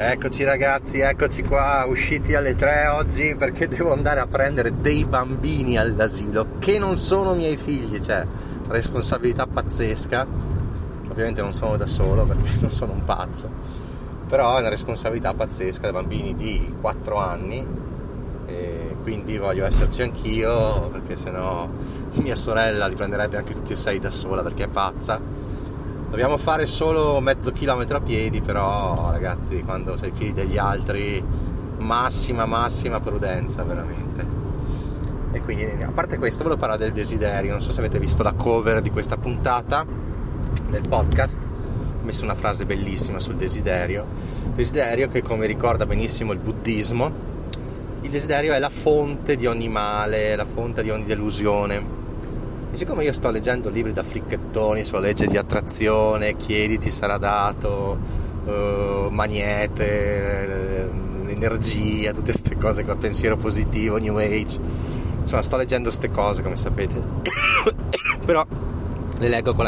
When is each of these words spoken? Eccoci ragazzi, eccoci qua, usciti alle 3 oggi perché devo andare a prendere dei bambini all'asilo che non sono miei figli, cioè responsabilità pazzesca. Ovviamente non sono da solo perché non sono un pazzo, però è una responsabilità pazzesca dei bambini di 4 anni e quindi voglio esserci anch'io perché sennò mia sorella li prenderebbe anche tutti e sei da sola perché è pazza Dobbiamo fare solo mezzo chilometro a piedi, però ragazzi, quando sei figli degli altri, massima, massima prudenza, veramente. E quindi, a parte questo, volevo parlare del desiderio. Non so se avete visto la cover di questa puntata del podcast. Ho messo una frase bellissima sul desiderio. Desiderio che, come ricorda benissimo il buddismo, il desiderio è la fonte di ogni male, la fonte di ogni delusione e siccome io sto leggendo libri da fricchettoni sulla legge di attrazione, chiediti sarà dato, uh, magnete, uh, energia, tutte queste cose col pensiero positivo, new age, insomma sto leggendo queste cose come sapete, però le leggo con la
Eccoci 0.00 0.44
ragazzi, 0.44 1.00
eccoci 1.00 1.42
qua, 1.42 1.84
usciti 1.88 2.36
alle 2.36 2.54
3 2.54 2.86
oggi 2.86 3.34
perché 3.34 3.66
devo 3.66 3.92
andare 3.92 4.20
a 4.20 4.28
prendere 4.28 4.80
dei 4.80 5.04
bambini 5.04 5.76
all'asilo 5.76 6.50
che 6.60 6.78
non 6.78 6.96
sono 6.96 7.34
miei 7.34 7.56
figli, 7.56 8.00
cioè 8.00 8.24
responsabilità 8.68 9.48
pazzesca. 9.48 10.24
Ovviamente 11.10 11.40
non 11.42 11.52
sono 11.52 11.76
da 11.76 11.86
solo 11.86 12.24
perché 12.24 12.48
non 12.62 12.70
sono 12.70 12.92
un 12.92 13.02
pazzo, 13.02 13.50
però 14.28 14.56
è 14.56 14.60
una 14.60 14.68
responsabilità 14.68 15.34
pazzesca 15.34 15.82
dei 15.82 15.92
bambini 15.92 16.36
di 16.36 16.76
4 16.80 17.16
anni 17.16 17.66
e 18.46 18.96
quindi 19.02 19.36
voglio 19.36 19.64
esserci 19.64 20.02
anch'io 20.02 20.90
perché 20.90 21.16
sennò 21.16 21.68
mia 22.22 22.36
sorella 22.36 22.86
li 22.86 22.94
prenderebbe 22.94 23.36
anche 23.36 23.52
tutti 23.52 23.72
e 23.72 23.76
sei 23.76 23.98
da 23.98 24.12
sola 24.12 24.44
perché 24.44 24.62
è 24.62 24.68
pazza 24.68 25.37
Dobbiamo 26.08 26.38
fare 26.38 26.64
solo 26.64 27.20
mezzo 27.20 27.52
chilometro 27.52 27.98
a 27.98 28.00
piedi, 28.00 28.40
però 28.40 29.10
ragazzi, 29.10 29.62
quando 29.62 29.94
sei 29.94 30.10
figli 30.10 30.32
degli 30.32 30.56
altri, 30.56 31.22
massima, 31.76 32.46
massima 32.46 32.98
prudenza, 32.98 33.62
veramente. 33.62 34.26
E 35.32 35.40
quindi, 35.42 35.64
a 35.64 35.90
parte 35.90 36.16
questo, 36.16 36.44
volevo 36.44 36.58
parlare 36.58 36.84
del 36.84 36.92
desiderio. 36.92 37.52
Non 37.52 37.60
so 37.60 37.72
se 37.72 37.80
avete 37.80 37.98
visto 37.98 38.22
la 38.22 38.32
cover 38.32 38.80
di 38.80 38.90
questa 38.90 39.18
puntata 39.18 39.84
del 40.70 40.80
podcast. 40.88 41.44
Ho 42.00 42.04
messo 42.04 42.24
una 42.24 42.34
frase 42.34 42.64
bellissima 42.64 43.20
sul 43.20 43.36
desiderio. 43.36 44.06
Desiderio 44.54 45.08
che, 45.08 45.22
come 45.22 45.44
ricorda 45.44 45.84
benissimo 45.84 46.32
il 46.32 46.38
buddismo, 46.38 47.12
il 48.00 48.10
desiderio 48.10 48.54
è 48.54 48.58
la 48.58 48.70
fonte 48.70 49.36
di 49.36 49.44
ogni 49.44 49.68
male, 49.68 50.34
la 50.36 50.46
fonte 50.46 50.82
di 50.82 50.88
ogni 50.88 51.04
delusione 51.04 52.06
e 52.70 52.76
siccome 52.76 53.04
io 53.04 53.12
sto 53.12 53.30
leggendo 53.30 53.68
libri 53.70 53.92
da 53.92 54.02
fricchettoni 54.02 54.84
sulla 54.84 55.00
legge 55.00 55.26
di 55.26 55.36
attrazione, 55.36 56.36
chiediti 56.36 56.90
sarà 56.90 57.16
dato, 57.16 57.98
uh, 58.44 59.08
magnete, 59.10 60.90
uh, 60.92 61.28
energia, 61.28 62.12
tutte 62.12 62.32
queste 62.32 62.56
cose 62.56 62.84
col 62.84 62.98
pensiero 62.98 63.36
positivo, 63.36 63.96
new 63.98 64.16
age, 64.18 64.58
insomma 65.22 65.42
sto 65.42 65.56
leggendo 65.56 65.88
queste 65.88 66.10
cose 66.10 66.42
come 66.42 66.56
sapete, 66.56 67.00
però 68.24 68.46
le 69.18 69.28
leggo 69.28 69.52
con 69.52 69.52
la 69.52 69.56